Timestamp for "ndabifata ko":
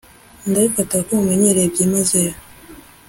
0.49-1.11